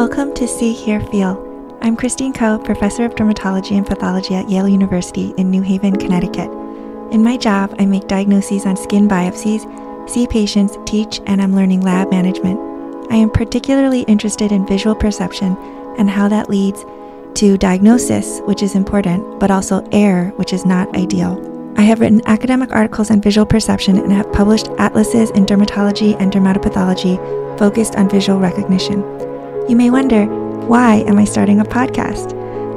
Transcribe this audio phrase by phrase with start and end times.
[0.00, 1.76] Welcome to See, Hear, Feel.
[1.82, 6.50] I'm Christine Ko, professor of dermatology and pathology at Yale University in New Haven, Connecticut.
[7.12, 9.60] In my job, I make diagnoses on skin biopsies,
[10.08, 12.58] see patients, teach, and I'm learning lab management.
[13.12, 15.54] I am particularly interested in visual perception
[15.98, 16.82] and how that leads
[17.34, 21.36] to diagnosis, which is important, but also error, which is not ideal.
[21.76, 26.32] I have written academic articles on visual perception and have published atlases in dermatology and
[26.32, 27.18] dermatopathology
[27.58, 29.04] focused on visual recognition.
[29.70, 30.26] You may wonder,
[30.66, 32.34] why am I starting a podcast?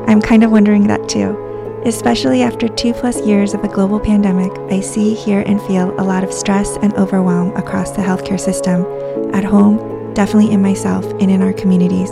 [0.07, 1.81] I'm kind of wondering that too.
[1.87, 6.05] Especially after two plus years of a global pandemic, I see, hear, and feel a
[6.05, 8.85] lot of stress and overwhelm across the healthcare system,
[9.33, 12.11] at home, definitely in myself, and in our communities.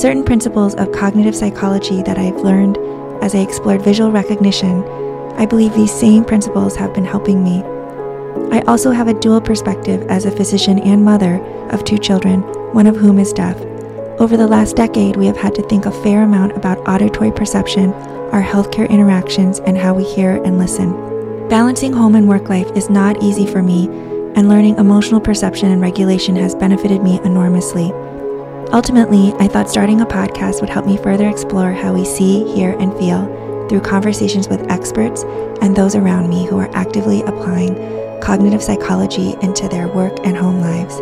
[0.00, 2.78] Certain principles of cognitive psychology that I've learned
[3.20, 4.84] as I explored visual recognition
[5.36, 7.64] I believe these same principles have been helping me.
[8.56, 12.86] I also have a dual perspective as a physician and mother of two children, one
[12.86, 13.73] of whom is deaf.
[14.20, 17.92] Over the last decade, we have had to think a fair amount about auditory perception,
[18.32, 20.92] our healthcare interactions, and how we hear and listen.
[21.48, 23.86] Balancing home and work life is not easy for me,
[24.36, 27.90] and learning emotional perception and regulation has benefited me enormously.
[28.72, 32.78] Ultimately, I thought starting a podcast would help me further explore how we see, hear,
[32.78, 33.26] and feel
[33.68, 35.24] through conversations with experts
[35.60, 40.60] and those around me who are actively applying cognitive psychology into their work and home
[40.60, 41.00] lives.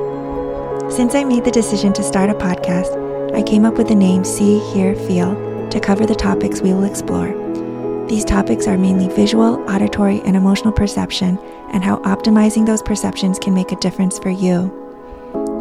[0.93, 4.25] Since I made the decision to start a podcast, I came up with the name
[4.25, 5.35] See, Hear, Feel
[5.71, 7.29] to cover the topics we will explore.
[8.09, 11.39] These topics are mainly visual, auditory, and emotional perception,
[11.71, 14.71] and how optimizing those perceptions can make a difference for you.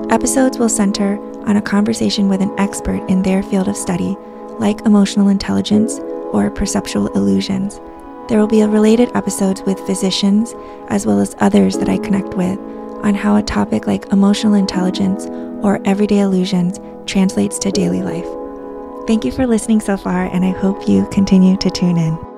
[0.09, 4.17] Episodes will center on a conversation with an expert in their field of study,
[4.59, 5.99] like emotional intelligence,
[6.33, 7.79] or perceptual illusions.
[8.27, 10.53] There will be related episodes with physicians,
[10.89, 12.59] as well as others that I connect with,
[13.03, 15.25] on how a topic like emotional intelligence
[15.63, 18.27] or everyday illusions translates to daily life.
[19.07, 22.30] Thank you for listening so far, and I hope you continue to tune in.